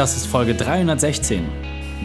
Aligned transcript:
Das 0.00 0.16
ist 0.16 0.28
Folge 0.28 0.54
316. 0.54 1.44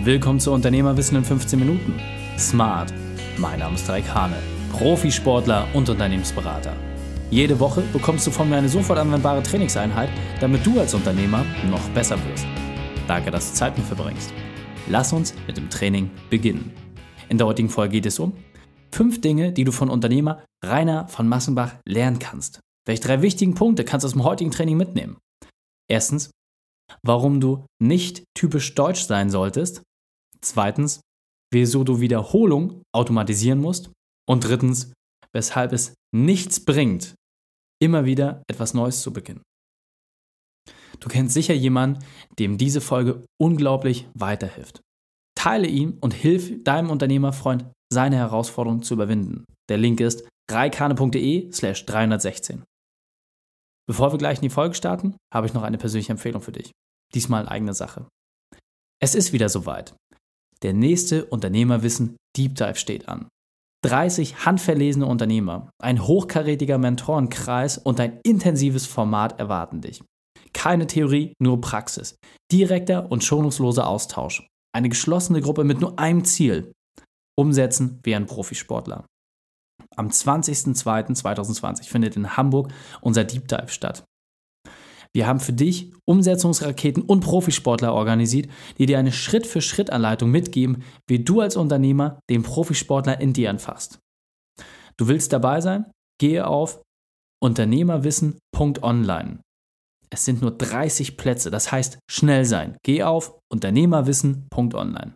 Willkommen 0.03 0.41
zu 0.41 0.51
Unternehmerwissen 0.51 1.15
in 1.15 1.23
15 1.23 1.57
Minuten. 1.57 1.97
Smart. 2.37 2.93
Mein 3.37 3.59
Name 3.59 3.75
ist 3.75 3.87
Raik 3.87 4.13
Hane, 4.13 4.35
Profisportler 4.73 5.65
und 5.73 5.87
Unternehmensberater. 5.87 6.73
Jede 7.31 7.57
Woche 7.57 7.83
bekommst 7.93 8.27
du 8.27 8.31
von 8.31 8.49
mir 8.49 8.57
eine 8.57 8.67
sofort 8.67 8.99
anwendbare 8.99 9.41
Trainingseinheit, 9.41 10.09
damit 10.41 10.65
du 10.65 10.77
als 10.77 10.93
Unternehmer 10.93 11.45
noch 11.69 11.87
besser 11.91 12.17
wirst. 12.29 12.45
Danke, 13.07 13.31
dass 13.31 13.51
du 13.51 13.55
Zeit 13.55 13.77
mit 13.77 13.87
verbringst. 13.87 14.33
Lass 14.89 15.13
uns 15.13 15.33
mit 15.47 15.55
dem 15.55 15.69
Training 15.69 16.11
beginnen. 16.29 16.73
In 17.29 17.37
der 17.37 17.47
heutigen 17.47 17.69
Folge 17.69 17.93
geht 17.93 18.07
es 18.07 18.19
um 18.19 18.33
fünf 18.91 19.21
Dinge, 19.21 19.53
die 19.53 19.63
du 19.63 19.71
von 19.71 19.89
Unternehmer 19.89 20.43
Rainer 20.61 21.07
von 21.07 21.29
Massenbach 21.29 21.75
lernen 21.85 22.19
kannst. 22.19 22.59
Welche 22.85 23.03
drei 23.03 23.21
wichtigen 23.21 23.53
Punkte 23.53 23.85
kannst 23.85 24.03
du 24.03 24.07
aus 24.07 24.13
dem 24.15 24.25
heutigen 24.25 24.51
Training 24.51 24.75
mitnehmen? 24.75 25.15
Erstens, 25.87 26.31
warum 27.03 27.39
du 27.39 27.65
nicht 27.81 28.23
typisch 28.37 28.75
deutsch 28.75 29.03
sein 29.03 29.29
solltest. 29.29 29.81
Zweitens, 30.41 31.01
wieso 31.51 31.83
du 31.83 31.99
Wiederholung 32.01 32.81
automatisieren 32.93 33.59
musst. 33.59 33.91
Und 34.27 34.43
drittens, 34.43 34.91
weshalb 35.33 35.71
es 35.71 35.93
nichts 36.13 36.63
bringt, 36.63 37.13
immer 37.81 38.05
wieder 38.05 38.43
etwas 38.49 38.73
Neues 38.73 39.01
zu 39.01 39.13
beginnen. 39.13 39.43
Du 40.99 41.09
kennst 41.09 41.33
sicher 41.33 41.53
jemanden, 41.53 42.03
dem 42.39 42.57
diese 42.57 42.81
Folge 42.81 43.23
unglaublich 43.39 44.07
weiterhilft. 44.13 44.81
Teile 45.37 45.67
ihn 45.67 45.97
und 45.99 46.13
hilf 46.13 46.63
deinem 46.63 46.89
Unternehmerfreund, 46.89 47.65
seine 47.93 48.15
Herausforderung 48.15 48.81
zu 48.81 48.95
überwinden. 48.95 49.45
Der 49.69 49.77
Link 49.77 49.99
ist 49.99 50.27
reikane.de 50.49 51.51
slash 51.51 51.85
316. 51.85 52.63
Bevor 53.87 54.11
wir 54.11 54.17
gleich 54.17 54.39
in 54.39 54.43
die 54.43 54.49
Folge 54.49 54.75
starten, 54.75 55.15
habe 55.33 55.47
ich 55.47 55.53
noch 55.53 55.63
eine 55.63 55.77
persönliche 55.77 56.11
Empfehlung 56.11 56.41
für 56.41 56.51
dich. 56.51 56.71
Diesmal 57.13 57.47
eigene 57.47 57.73
Sache. 57.73 58.07
Es 59.01 59.13
ist 59.15 59.33
wieder 59.33 59.49
soweit. 59.49 59.95
Der 60.63 60.73
nächste 60.73 61.25
Unternehmerwissen 61.25 62.15
Deep 62.35 62.55
Dive 62.55 62.75
steht 62.75 63.07
an. 63.07 63.27
30 63.83 64.45
handverlesene 64.45 65.05
Unternehmer, 65.05 65.69
ein 65.79 66.07
hochkarätiger 66.07 66.79
Mentorenkreis 66.79 67.77
und 67.77 67.99
ein 67.99 68.19
intensives 68.23 68.87
Format 68.87 69.39
erwarten 69.39 69.81
dich. 69.81 70.03
Keine 70.53 70.87
Theorie, 70.87 71.33
nur 71.39 71.61
Praxis. 71.61 72.15
Direkter 72.51 73.11
und 73.11 73.23
schonungsloser 73.23 73.87
Austausch. 73.87 74.47
Eine 74.73 74.89
geschlossene 74.89 75.41
Gruppe 75.41 75.63
mit 75.63 75.81
nur 75.81 75.99
einem 75.99 76.25
Ziel. 76.25 76.71
Umsetzen 77.37 77.99
wie 78.03 78.15
ein 78.15 78.25
Profisportler. 78.25 79.05
Am 79.95 80.07
20.02.2020 80.07 81.89
findet 81.89 82.15
in 82.15 82.37
Hamburg 82.37 82.71
unser 83.01 83.23
Deep 83.23 83.47
Dive 83.47 83.69
statt. 83.69 84.03
Wir 85.13 85.27
haben 85.27 85.39
für 85.39 85.53
dich 85.53 85.93
Umsetzungsraketen 86.03 87.01
und 87.01 87.21
Profisportler 87.21 87.93
organisiert, 87.93 88.49
die 88.77 88.85
dir 88.85 88.99
eine 88.99 89.13
Schritt-für-Schritt-Anleitung 89.13 90.29
mitgeben, 90.29 90.83
wie 91.07 91.23
du 91.23 91.39
als 91.39 91.55
Unternehmer 91.55 92.19
den 92.29 92.43
Profisportler 92.43 93.21
in 93.21 93.31
dir 93.31 93.49
anfasst. 93.49 93.99
Du 94.97 95.07
willst 95.07 95.31
dabei 95.31 95.61
sein? 95.61 95.85
Gehe 96.19 96.45
auf 96.45 96.81
unternehmerwissen.online. 97.41 99.39
Es 100.09 100.25
sind 100.25 100.41
nur 100.41 100.51
30 100.51 101.15
Plätze, 101.17 101.49
das 101.49 101.71
heißt 101.71 101.99
schnell 102.09 102.43
sein. 102.45 102.77
Geh 102.83 103.03
auf 103.03 103.39
unternehmerwissen.online. 103.49 105.13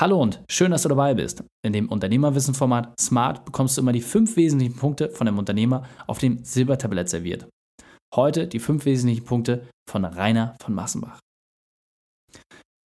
Hallo 0.00 0.22
und 0.22 0.40
schön, 0.48 0.70
dass 0.70 0.82
du 0.82 0.88
dabei 0.88 1.14
bist. 1.14 1.42
In 1.64 1.72
dem 1.72 1.88
Unternehmerwissen-Format 1.88 3.00
Smart 3.00 3.44
bekommst 3.44 3.76
du 3.76 3.80
immer 3.80 3.90
die 3.90 4.00
fünf 4.00 4.36
wesentlichen 4.36 4.76
Punkte 4.76 5.10
von 5.10 5.26
dem 5.26 5.38
Unternehmer 5.38 5.88
auf 6.06 6.18
dem 6.18 6.44
Silbertablett 6.44 7.08
serviert. 7.08 7.48
Heute 8.14 8.46
die 8.46 8.60
fünf 8.60 8.84
wesentlichen 8.84 9.24
Punkte 9.24 9.66
von 9.90 10.04
Rainer 10.04 10.54
von 10.62 10.72
Massenbach. 10.72 11.18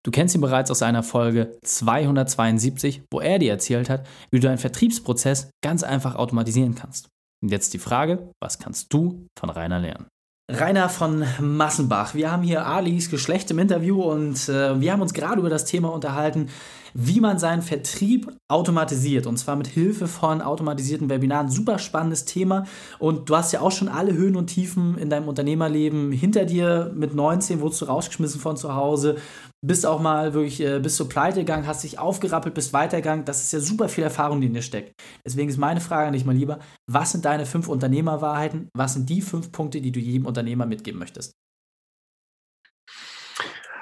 Du 0.05 0.11
kennst 0.11 0.35
ihn 0.35 0.41
bereits 0.41 0.71
aus 0.71 0.83
einer 0.83 1.03
Folge 1.03 1.59
272, 1.65 3.03
wo 3.11 3.19
er 3.19 3.39
dir 3.39 3.51
erzählt 3.51 3.89
hat, 3.89 4.07
wie 4.31 4.39
du 4.39 4.47
einen 4.47 4.57
Vertriebsprozess 4.57 5.49
ganz 5.61 5.83
einfach 5.83 6.15
automatisieren 6.15 6.75
kannst. 6.75 7.09
Und 7.43 7.51
jetzt 7.51 7.73
die 7.73 7.79
Frage, 7.79 8.29
was 8.41 8.57
kannst 8.57 8.93
du 8.93 9.27
von 9.37 9.49
Rainer 9.49 9.79
lernen? 9.79 10.07
Rainer 10.49 10.89
von 10.89 11.25
Massenbach. 11.39 12.13
Wir 12.13 12.31
haben 12.31 12.43
hier 12.43 12.65
Alis 12.65 13.09
Geschlecht 13.09 13.51
im 13.51 13.59
Interview 13.59 14.01
und 14.01 14.49
äh, 14.49 14.79
wir 14.79 14.91
haben 14.91 15.01
uns 15.01 15.13
gerade 15.13 15.39
über 15.39 15.49
das 15.49 15.65
Thema 15.65 15.93
unterhalten, 15.93 16.49
wie 16.93 17.19
man 17.19 17.39
seinen 17.39 17.61
Vertrieb 17.61 18.31
automatisiert 18.47 19.27
und 19.27 19.37
zwar 19.37 19.55
mit 19.55 19.67
Hilfe 19.67 20.07
von 20.07 20.41
automatisierten 20.41 21.09
Webinaren. 21.09 21.49
Super 21.49 21.79
spannendes 21.79 22.25
Thema 22.25 22.65
und 22.99 23.29
du 23.29 23.35
hast 23.35 23.51
ja 23.51 23.61
auch 23.61 23.71
schon 23.71 23.87
alle 23.87 24.13
Höhen 24.13 24.35
und 24.35 24.47
Tiefen 24.47 24.97
in 24.97 25.09
deinem 25.09 25.27
Unternehmerleben 25.27 26.11
hinter 26.11 26.45
dir. 26.45 26.91
Mit 26.95 27.13
19 27.13 27.61
wurdest 27.61 27.81
du 27.81 27.85
rausgeschmissen 27.85 28.41
von 28.41 28.57
zu 28.57 28.75
Hause, 28.75 29.17
bist 29.63 29.85
auch 29.85 30.01
mal 30.01 30.33
wirklich, 30.33 30.59
äh, 30.61 30.79
bist 30.79 30.97
so 30.97 31.07
pleite 31.07 31.39
gegangen, 31.39 31.67
hast 31.67 31.83
dich 31.83 31.99
aufgerappelt, 31.99 32.55
bist 32.55 32.73
weitergegangen. 32.73 33.25
Das 33.25 33.43
ist 33.43 33.53
ja 33.53 33.59
super 33.59 33.89
viel 33.89 34.03
Erfahrung, 34.03 34.41
die 34.41 34.47
in 34.47 34.53
dir 34.53 34.61
steckt. 34.61 34.93
Deswegen 35.25 35.49
ist 35.49 35.57
meine 35.57 35.81
Frage 35.81 36.07
an 36.07 36.13
dich 36.13 36.25
mal 36.25 36.35
lieber, 36.35 36.59
was 36.89 37.11
sind 37.11 37.25
deine 37.25 37.45
fünf 37.45 37.67
Unternehmerwahrheiten? 37.67 38.69
Was 38.75 38.93
sind 38.93 39.09
die 39.09 39.21
fünf 39.21 39.51
Punkte, 39.51 39.81
die 39.81 39.91
du 39.91 39.99
jedem 39.99 40.25
Unternehmer 40.25 40.65
mitgeben 40.65 40.99
möchtest? 40.99 41.33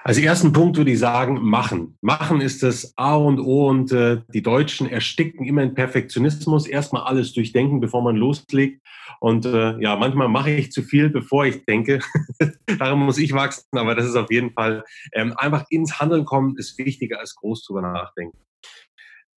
Als 0.03 0.17
ersten 0.17 0.53
Punkt 0.53 0.77
würde 0.77 0.91
ich 0.91 0.99
sagen, 0.99 1.41
machen. 1.41 1.97
Machen 2.01 2.39
ist 2.41 2.63
das 2.63 2.93
A 2.95 3.15
und 3.15 3.39
O 3.39 3.67
und 3.67 3.91
äh, 3.91 4.21
die 4.33 4.41
Deutschen 4.41 4.87
ersticken 4.87 5.45
immer 5.45 5.61
in 5.61 5.73
Perfektionismus. 5.73 6.67
Erstmal 6.67 7.03
alles 7.03 7.33
durchdenken, 7.33 7.81
bevor 7.81 8.01
man 8.01 8.15
loslegt. 8.15 8.81
Und 9.19 9.45
äh, 9.45 9.77
ja, 9.79 9.97
manchmal 9.97 10.29
mache 10.29 10.51
ich 10.51 10.71
zu 10.71 10.83
viel, 10.83 11.09
bevor 11.09 11.45
ich 11.45 11.65
denke. 11.65 11.99
Daran 12.79 12.99
muss 12.99 13.17
ich 13.17 13.33
wachsen, 13.33 13.77
aber 13.77 13.93
das 13.93 14.05
ist 14.05 14.15
auf 14.15 14.31
jeden 14.31 14.51
Fall 14.51 14.83
ähm, 15.13 15.33
einfach 15.35 15.65
ins 15.69 15.99
Handeln 15.99 16.23
kommen, 16.23 16.55
ist 16.57 16.77
wichtiger 16.77 17.19
als 17.19 17.35
groß 17.35 17.65
drüber 17.65 17.81
nachdenken. 17.81 18.37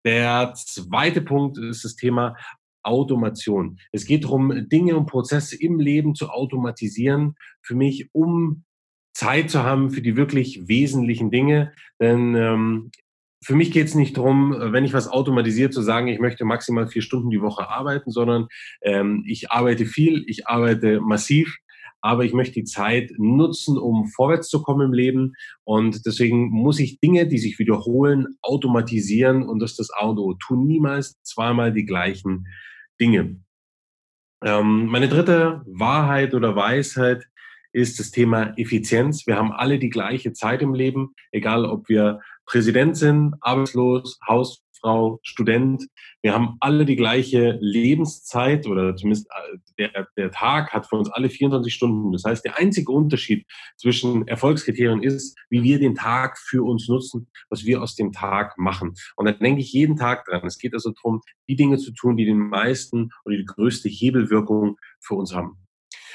Der 0.05 0.53
zweite 0.55 1.21
Punkt 1.21 1.57
ist 1.57 1.83
das 1.83 1.95
Thema 1.95 2.35
Automation. 2.83 3.79
Es 3.91 4.05
geht 4.05 4.25
darum, 4.25 4.69
Dinge 4.69 4.95
und 4.97 5.07
Prozesse 5.07 5.57
im 5.61 5.79
Leben 5.79 6.15
zu 6.15 6.29
automatisieren, 6.29 7.35
für 7.61 7.75
mich, 7.75 8.09
um 8.13 8.63
Zeit 9.23 9.49
zu 9.49 9.63
haben 9.63 9.89
für 9.89 10.01
die 10.01 10.17
wirklich 10.17 10.67
wesentlichen 10.67 11.31
Dinge. 11.31 11.71
Denn 12.01 12.35
ähm, 12.35 12.91
für 13.41 13.55
mich 13.55 13.71
geht 13.71 13.87
es 13.87 13.95
nicht 13.95 14.17
darum, 14.17 14.53
wenn 14.57 14.83
ich 14.83 14.93
was 14.93 15.07
automatisiert, 15.07 15.73
zu 15.73 15.81
sagen, 15.81 16.07
ich 16.07 16.19
möchte 16.19 16.43
maximal 16.43 16.87
vier 16.87 17.01
Stunden 17.01 17.29
die 17.29 17.41
Woche 17.41 17.69
arbeiten, 17.69 18.11
sondern 18.11 18.47
ähm, 18.81 19.23
ich 19.25 19.49
arbeite 19.49 19.85
viel, 19.85 20.25
ich 20.27 20.47
arbeite 20.47 20.99
massiv, 20.99 21.57
aber 22.01 22.25
ich 22.25 22.33
möchte 22.33 22.55
die 22.55 22.65
Zeit 22.65 23.11
nutzen, 23.17 23.77
um 23.77 24.07
vorwärts 24.07 24.49
zu 24.49 24.61
kommen 24.61 24.87
im 24.87 24.93
Leben. 24.93 25.33
Und 25.63 26.05
deswegen 26.05 26.49
muss 26.49 26.79
ich 26.79 26.99
Dinge, 26.99 27.25
die 27.25 27.37
sich 27.37 27.59
wiederholen, 27.59 28.27
automatisieren 28.41 29.43
und 29.43 29.59
das 29.59 29.71
ist 29.71 29.79
das 29.79 29.91
A 29.91 30.07
und 30.07 30.19
O. 30.19 30.33
Tu 30.33 30.55
niemals 30.55 31.21
zweimal 31.23 31.71
die 31.71 31.85
gleichen 31.85 32.47
Dinge. 32.99 33.37
Ähm, 34.43 34.87
meine 34.87 35.07
dritte 35.07 35.61
Wahrheit 35.65 36.33
oder 36.33 36.57
Weisheit 36.57 37.25
ist 37.73 37.99
das 37.99 38.11
Thema 38.11 38.53
Effizienz. 38.57 39.27
Wir 39.27 39.35
haben 39.35 39.51
alle 39.51 39.79
die 39.79 39.89
gleiche 39.89 40.31
Zeit 40.31 40.61
im 40.61 40.73
Leben, 40.73 41.13
egal 41.31 41.65
ob 41.65 41.89
wir 41.89 42.19
Präsident 42.45 42.95
sind, 42.95 43.35
arbeitslos, 43.41 44.19
Hausfrau, 44.27 45.19
Student. 45.23 45.87
Wir 46.21 46.33
haben 46.33 46.57
alle 46.59 46.85
die 46.85 46.95
gleiche 46.95 47.57
Lebenszeit 47.61 48.67
oder 48.67 48.95
zumindest 48.95 49.27
äh, 49.31 49.57
der, 49.79 50.07
der 50.17 50.31
Tag 50.31 50.71
hat 50.71 50.87
für 50.87 50.97
uns 50.97 51.09
alle 51.09 51.29
24 51.29 51.73
Stunden. 51.73 52.11
Das 52.11 52.25
heißt, 52.25 52.45
der 52.45 52.59
einzige 52.59 52.91
Unterschied 52.91 53.45
zwischen 53.77 54.27
Erfolgskriterien 54.27 55.01
ist, 55.01 55.37
wie 55.49 55.63
wir 55.63 55.79
den 55.79 55.95
Tag 55.95 56.37
für 56.37 56.63
uns 56.63 56.87
nutzen, 56.87 57.27
was 57.49 57.65
wir 57.65 57.81
aus 57.81 57.95
dem 57.95 58.11
Tag 58.11 58.57
machen. 58.57 58.93
Und 59.15 59.25
da 59.25 59.31
denke 59.31 59.61
ich 59.61 59.73
jeden 59.73 59.95
Tag 59.95 60.25
dran. 60.25 60.45
Es 60.45 60.59
geht 60.59 60.73
also 60.73 60.91
darum, 60.91 61.21
die 61.47 61.55
Dinge 61.55 61.77
zu 61.77 61.91
tun, 61.91 62.17
die 62.17 62.25
den 62.25 62.37
meisten 62.37 63.09
oder 63.25 63.37
die 63.37 63.45
größte 63.45 63.89
Hebelwirkung 63.89 64.77
für 64.99 65.15
uns 65.15 65.33
haben. 65.33 65.62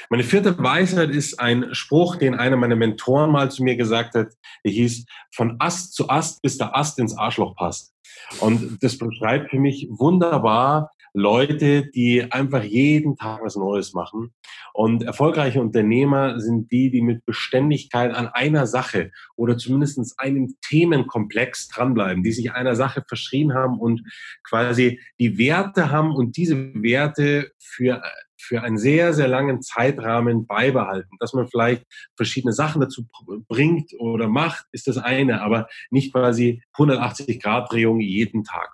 Meine 0.09 0.23
vierte 0.23 0.57
Weisheit 0.57 1.09
ist 1.09 1.39
ein 1.39 1.73
Spruch, 1.73 2.15
den 2.15 2.35
einer 2.35 2.55
meiner 2.55 2.75
Mentoren 2.75 3.31
mal 3.31 3.51
zu 3.51 3.63
mir 3.63 3.75
gesagt 3.75 4.15
hat. 4.15 4.29
Der 4.63 4.71
hieß, 4.71 5.05
von 5.33 5.55
Ast 5.59 5.93
zu 5.93 6.09
Ast, 6.09 6.41
bis 6.41 6.57
der 6.57 6.75
Ast 6.75 6.99
ins 6.99 7.17
Arschloch 7.17 7.55
passt. 7.55 7.93
Und 8.39 8.81
das 8.81 8.97
beschreibt 8.97 9.49
für 9.49 9.59
mich 9.59 9.87
wunderbar 9.91 10.91
Leute, 11.13 11.89
die 11.89 12.31
einfach 12.31 12.63
jeden 12.63 13.17
Tag 13.17 13.41
was 13.43 13.55
Neues 13.55 13.93
machen. 13.93 14.33
Und 14.73 15.03
erfolgreiche 15.03 15.59
Unternehmer 15.59 16.39
sind 16.39 16.71
die, 16.71 16.91
die 16.91 17.01
mit 17.01 17.25
Beständigkeit 17.25 18.13
an 18.13 18.27
einer 18.27 18.67
Sache 18.67 19.11
oder 19.35 19.57
zumindest 19.57 20.19
einem 20.19 20.55
Themenkomplex 20.67 21.67
dranbleiben, 21.69 22.23
die 22.23 22.31
sich 22.31 22.51
einer 22.53 22.75
Sache 22.75 23.03
verschrien 23.07 23.53
haben 23.53 23.79
und 23.79 24.03
quasi 24.43 24.99
die 25.19 25.37
Werte 25.37 25.91
haben 25.91 26.15
und 26.15 26.37
diese 26.37 26.55
Werte 26.75 27.51
für 27.57 28.01
für 28.39 28.63
einen 28.63 28.77
sehr, 28.77 29.13
sehr 29.13 29.27
langen 29.27 29.61
Zeitrahmen 29.61 30.47
beibehalten. 30.47 31.17
Dass 31.19 31.33
man 31.33 31.47
vielleicht 31.47 31.85
verschiedene 32.15 32.53
Sachen 32.53 32.81
dazu 32.81 33.05
bringt 33.47 33.93
oder 33.99 34.27
macht, 34.27 34.65
ist 34.71 34.87
das 34.87 34.97
eine, 34.97 35.41
aber 35.41 35.67
nicht 35.91 36.13
quasi 36.13 36.63
180 36.73 37.41
Grad 37.41 37.71
Drehung 37.71 37.99
jeden 37.99 38.43
Tag. 38.43 38.73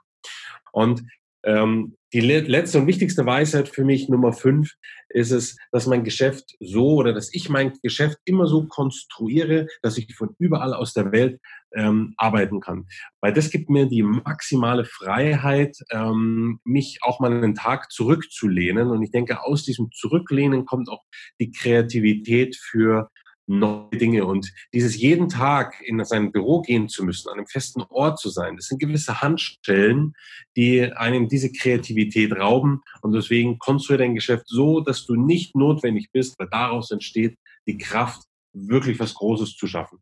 Und 0.71 1.03
Ähm, 1.45 1.95
die 2.11 2.21
letzte 2.21 2.79
und 2.79 2.87
wichtigste 2.87 3.25
Weisheit 3.25 3.69
für 3.69 3.83
mich, 3.83 4.09
Nummer 4.09 4.33
fünf, 4.33 4.71
ist 5.09 5.31
es, 5.31 5.57
dass 5.71 5.85
mein 5.85 6.03
Geschäft 6.03 6.55
so 6.59 6.95
oder 6.95 7.13
dass 7.13 7.33
ich 7.33 7.49
mein 7.49 7.73
Geschäft 7.83 8.17
immer 8.25 8.47
so 8.47 8.67
konstruiere, 8.67 9.67
dass 9.81 9.97
ich 9.97 10.15
von 10.15 10.33
überall 10.39 10.73
aus 10.73 10.93
der 10.93 11.11
Welt 11.11 11.39
ähm, 11.75 12.13
arbeiten 12.17 12.61
kann. 12.61 12.87
Weil 13.21 13.33
das 13.33 13.49
gibt 13.49 13.69
mir 13.69 13.85
die 13.85 14.01
maximale 14.01 14.85
Freiheit, 14.85 15.77
ähm, 15.91 16.59
mich 16.63 16.99
auch 17.01 17.19
mal 17.19 17.31
einen 17.31 17.53
Tag 17.53 17.91
zurückzulehnen. 17.91 18.89
Und 18.89 19.03
ich 19.03 19.11
denke, 19.11 19.43
aus 19.43 19.63
diesem 19.63 19.91
Zurücklehnen 19.91 20.65
kommt 20.65 20.89
auch 20.89 21.03
die 21.39 21.51
Kreativität 21.51 22.55
für 22.55 23.11
neue 23.47 23.89
Dinge. 23.91 24.25
Und 24.25 24.51
dieses 24.73 24.97
jeden 24.97 25.29
Tag 25.29 25.81
in 25.81 26.03
sein 26.03 26.31
Büro 26.31 26.61
gehen 26.61 26.89
zu 26.89 27.03
müssen, 27.03 27.29
an 27.29 27.37
einem 27.37 27.47
festen 27.47 27.81
Ort 27.89 28.19
zu 28.19 28.29
sein, 28.29 28.55
das 28.55 28.67
sind 28.67 28.79
gewisse 28.79 29.21
Handstellen, 29.21 30.13
die 30.55 30.83
einem 30.83 31.27
diese 31.27 31.51
Kreativität 31.51 32.33
rauben. 32.33 32.81
Und 33.01 33.13
deswegen 33.13 33.59
konstruiere 33.59 34.03
dein 34.03 34.15
Geschäft 34.15 34.47
so, 34.47 34.81
dass 34.81 35.05
du 35.05 35.15
nicht 35.15 35.55
notwendig 35.55 36.09
bist, 36.11 36.39
weil 36.39 36.47
daraus 36.49 36.91
entsteht 36.91 37.37
die 37.67 37.77
Kraft, 37.77 38.23
wirklich 38.53 38.99
was 38.99 39.13
Großes 39.13 39.55
zu 39.55 39.67
schaffen. 39.67 39.99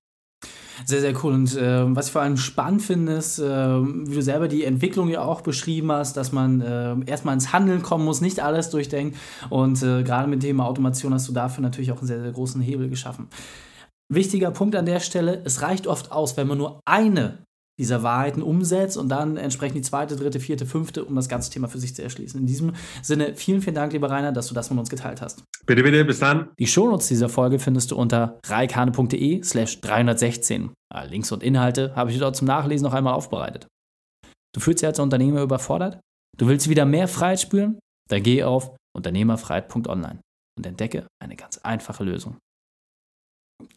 Sehr, 0.86 1.02
sehr 1.02 1.14
cool. 1.24 1.34
Und 1.34 1.56
äh, 1.56 1.96
was 1.96 2.08
ich 2.08 2.12
vor 2.12 2.22
allem 2.22 2.38
spannend 2.38 2.82
finde, 2.82 3.14
ist, 3.14 3.40
äh, 3.40 3.46
wie 3.46 4.16
du 4.16 4.22
selber 4.22 4.48
die 4.48 4.64
Entwicklung 4.64 5.10
ja 5.10 5.22
auch 5.24 5.42
beschrieben 5.42 5.92
hast, 5.92 6.18
dass 6.18 6.32
man 6.32 6.62
äh, 6.62 6.96
erstmal 7.06 7.34
ins 7.34 7.54
Handeln 7.54 7.82
kommen 7.82 8.06
muss, 8.06 8.22
nicht 8.22 8.42
alles 8.42 8.70
durchdenken. 8.70 9.18
Und 9.50 9.82
äh, 9.84 10.04
gerade 10.04 10.28
mit 10.28 10.42
dem 10.42 10.48
Thema 10.48 10.66
Automation 10.66 11.14
hast 11.14 11.28
du 11.28 11.34
dafür 11.34 11.62
natürlich 11.62 11.92
auch 11.92 12.00
einen 12.00 12.08
sehr, 12.08 12.22
sehr 12.22 12.32
großen 12.32 12.62
Hebel 12.62 12.90
geschaffen. 12.90 13.28
Wichtiger 14.10 14.52
Punkt 14.52 14.76
an 14.76 14.86
der 14.86 15.00
Stelle, 15.00 15.42
es 15.46 15.62
reicht 15.62 15.88
oft 15.88 16.12
aus, 16.12 16.38
wenn 16.38 16.48
man 16.48 16.58
nur 16.58 16.80
eine 16.86 17.40
dieser 17.80 18.04
Wahrheiten 18.04 18.42
umsetzt 18.42 18.98
und 18.98 19.10
dann 19.10 19.38
entsprechend 19.38 19.78
die 19.78 19.82
zweite, 19.82 20.16
dritte, 20.16 20.40
vierte, 20.40 20.66
fünfte, 20.66 21.04
um 21.06 21.16
das 21.16 21.28
ganze 21.28 21.50
Thema 21.50 21.68
für 21.68 21.80
sich 21.80 21.96
zu 21.96 22.04
erschließen. 22.04 22.40
In 22.40 22.46
diesem 22.46 22.74
Sinne, 23.02 23.36
vielen, 23.36 23.62
vielen 23.62 23.76
Dank, 23.76 23.94
lieber 23.94 24.10
Rainer, 24.10 24.32
dass 24.32 24.48
du 24.48 24.54
das 24.54 24.70
mit 24.70 24.80
uns 24.80 24.90
geteilt 24.90 25.22
hast. 25.22 25.44
Bitte, 25.66 25.84
bitte, 25.84 26.06
bis 26.06 26.20
dann. 26.20 26.50
Die 26.60 26.68
Shownotes 26.68 27.08
dieser 27.08 27.30
Folge 27.30 27.58
findest 27.60 27.92
du 27.92 27.96
unter 27.96 28.40
reikane.de 28.46 29.44
slash 29.44 29.82
316. 29.82 30.72
Links 31.10 31.32
und 31.32 31.42
Inhalte 31.42 31.96
habe 31.96 32.12
ich 32.12 32.20
dort 32.20 32.36
zum 32.36 32.48
Nachlesen 32.48 32.86
noch 32.86 32.94
einmal 32.94 33.14
aufbereitet. 33.14 33.68
Du 34.54 34.60
fühlst 34.60 34.82
dich 34.82 34.88
als 34.88 35.00
Unternehmer 35.00 35.42
überfordert? 35.42 36.00
Du 36.38 36.48
willst 36.48 36.70
wieder 36.70 36.86
mehr 36.86 37.08
Freiheit 37.08 37.42
spüren? 37.42 37.80
Dann 38.10 38.22
geh 38.22 38.44
auf 38.44 38.76
unternehmerfreiheit.online 38.96 40.20
und 40.58 40.66
entdecke 40.68 41.08
eine 41.20 41.36
ganz 41.36 41.58
einfache 41.58 42.04
Lösung 42.04 42.38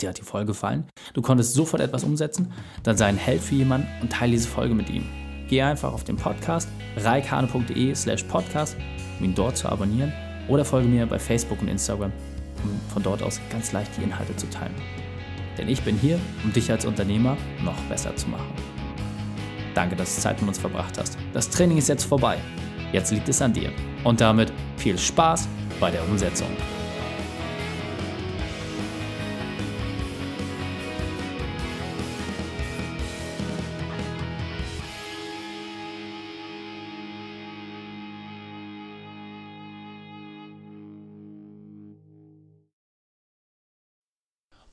dir 0.00 0.11
hat 0.11 0.19
die 0.19 0.23
Folge 0.23 0.49
gefallen, 0.49 0.84
du 1.14 1.23
konntest 1.23 1.55
sofort 1.55 1.82
etwas 1.82 2.05
umsetzen, 2.05 2.52
dann 2.82 2.96
sei 2.96 3.06
ein 3.06 3.17
Held 3.17 3.43
für 3.43 3.55
jemanden 3.55 3.88
und 4.02 4.12
teile 4.12 4.32
diese 4.32 4.49
Folge 4.49 4.75
mit 4.75 4.90
ihm. 4.90 5.05
Geh 5.49 5.62
einfach 5.62 5.93
auf 5.93 6.05
den 6.05 6.17
Podcast 6.17 6.69
reikane.de 6.96 7.94
slash 7.94 8.25
podcast, 8.25 8.76
um 9.19 9.26
ihn 9.26 9.34
dort 9.34 9.56
zu 9.56 9.69
abonnieren 9.69 10.12
oder 10.49 10.64
folge 10.64 10.88
mir 10.88 11.06
bei 11.06 11.19
Facebook 11.19 11.61
und 11.62 11.69
Instagram, 11.69 12.12
um 12.62 12.81
von 12.93 13.02
dort 13.02 13.23
aus 13.23 13.40
ganz 13.50 13.73
leicht 13.73 13.96
die 13.96 14.02
Inhalte 14.02 14.34
zu 14.37 14.49
teilen. 14.50 14.75
Denn 15.56 15.69
ich 15.69 15.82
bin 15.82 15.96
hier, 15.96 16.19
um 16.44 16.52
dich 16.52 16.70
als 16.70 16.84
Unternehmer 16.84 17.37
noch 17.64 17.81
besser 17.88 18.14
zu 18.17 18.28
machen. 18.28 18.52
Danke, 19.75 19.96
dass 19.96 20.14
du 20.14 20.20
Zeit 20.20 20.40
mit 20.40 20.49
uns 20.49 20.58
verbracht 20.58 20.99
hast. 20.99 21.17
Das 21.32 21.49
Training 21.49 21.78
ist 21.78 21.88
jetzt 21.88 22.05
vorbei. 22.05 22.38
Jetzt 22.93 23.12
liegt 23.12 23.28
es 23.28 23.43
an 23.43 23.52
dir. 23.52 23.73
Und 24.05 24.20
damit 24.20 24.52
viel 24.76 24.99
Spaß 24.99 25.49
bei 25.81 25.90
der 25.90 26.06
Umsetzung. 26.08 26.49